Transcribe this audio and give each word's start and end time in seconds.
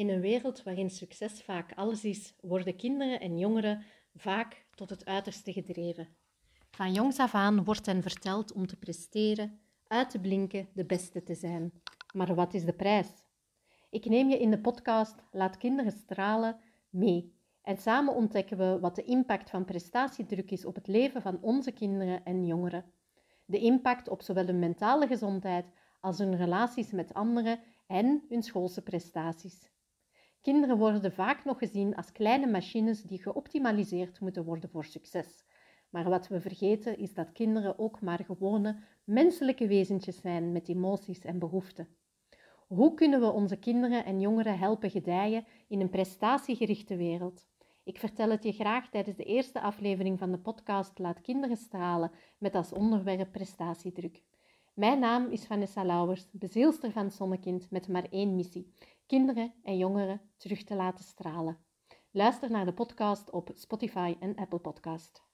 In 0.00 0.08
een 0.08 0.20
wereld 0.20 0.62
waarin 0.62 0.90
succes 0.90 1.42
vaak 1.42 1.72
alles 1.74 2.04
is, 2.04 2.34
worden 2.40 2.76
kinderen 2.76 3.20
en 3.20 3.38
jongeren 3.38 3.84
vaak 4.14 4.66
tot 4.74 4.90
het 4.90 5.04
uiterste 5.04 5.52
gedreven. 5.52 6.08
Van 6.70 6.92
jongs 6.92 7.18
af 7.18 7.34
aan 7.34 7.64
wordt 7.64 7.86
hen 7.86 8.02
verteld 8.02 8.52
om 8.52 8.66
te 8.66 8.76
presteren, 8.76 9.60
uit 9.86 10.10
te 10.10 10.20
blinken, 10.20 10.68
de 10.74 10.84
beste 10.84 11.22
te 11.22 11.34
zijn. 11.34 11.72
Maar 12.12 12.34
wat 12.34 12.54
is 12.54 12.64
de 12.64 12.72
prijs? 12.72 13.08
Ik 13.90 14.04
neem 14.04 14.28
je 14.28 14.38
in 14.38 14.50
de 14.50 14.60
podcast 14.60 15.14
Laat 15.30 15.56
kinderen 15.56 15.92
stralen 15.92 16.60
mee. 16.90 17.34
En 17.62 17.76
samen 17.76 18.14
ontdekken 18.14 18.56
we 18.56 18.78
wat 18.80 18.94
de 18.94 19.04
impact 19.04 19.50
van 19.50 19.64
prestatiedruk 19.64 20.50
is 20.50 20.64
op 20.64 20.74
het 20.74 20.86
leven 20.86 21.22
van 21.22 21.38
onze 21.40 21.72
kinderen 21.72 22.24
en 22.24 22.46
jongeren. 22.46 22.84
De 23.44 23.58
impact 23.58 24.08
op 24.08 24.22
zowel 24.22 24.46
hun 24.46 24.58
mentale 24.58 25.06
gezondheid 25.06 25.66
als 26.00 26.18
hun 26.18 26.36
relaties 26.36 26.90
met 26.90 27.14
anderen 27.14 27.60
en 27.86 28.24
hun 28.28 28.42
schoolse 28.42 28.82
prestaties. 28.82 29.70
Kinderen 30.40 30.78
worden 30.78 31.12
vaak 31.12 31.44
nog 31.44 31.58
gezien 31.58 31.96
als 31.96 32.12
kleine 32.12 32.46
machines 32.46 33.02
die 33.02 33.22
geoptimaliseerd 33.22 34.20
moeten 34.20 34.44
worden 34.44 34.70
voor 34.70 34.84
succes. 34.84 35.44
Maar 35.90 36.08
wat 36.08 36.28
we 36.28 36.40
vergeten 36.40 36.98
is 36.98 37.14
dat 37.14 37.32
kinderen 37.32 37.78
ook 37.78 38.00
maar 38.00 38.24
gewone 38.24 38.76
menselijke 39.04 39.66
wezentjes 39.66 40.20
zijn 40.20 40.52
met 40.52 40.68
emoties 40.68 41.20
en 41.20 41.38
behoeften. 41.38 41.88
Hoe 42.66 42.94
kunnen 42.94 43.20
we 43.20 43.30
onze 43.30 43.56
kinderen 43.56 44.04
en 44.04 44.20
jongeren 44.20 44.58
helpen 44.58 44.90
gedijen 44.90 45.44
in 45.68 45.80
een 45.80 45.90
prestatiegerichte 45.90 46.96
wereld? 46.96 47.46
Ik 47.84 47.98
vertel 47.98 48.30
het 48.30 48.42
je 48.42 48.52
graag 48.52 48.90
tijdens 48.90 49.16
de 49.16 49.24
eerste 49.24 49.60
aflevering 49.60 50.18
van 50.18 50.30
de 50.30 50.38
podcast 50.38 50.98
Laat 50.98 51.20
kinderen 51.20 51.56
stralen 51.56 52.10
met 52.38 52.54
als 52.54 52.72
onderwerp 52.72 53.32
prestatiedruk. 53.32 54.22
Mijn 54.74 54.98
naam 54.98 55.30
is 55.30 55.46
Vanessa 55.46 55.84
Lauwers, 55.84 56.26
bezielster 56.32 56.92
van 56.92 57.10
Zonnekind 57.10 57.70
met 57.70 57.88
maar 57.88 58.06
één 58.10 58.34
missie: 58.34 58.74
kinderen 59.06 59.54
en 59.62 59.76
jongeren 59.76 60.20
terug 60.36 60.64
te 60.64 60.74
laten 60.74 61.04
stralen. 61.04 61.58
Luister 62.10 62.50
naar 62.50 62.64
de 62.64 62.72
podcast 62.72 63.30
op 63.30 63.50
Spotify 63.54 64.16
en 64.20 64.36
Apple 64.36 64.58
Podcast. 64.58 65.29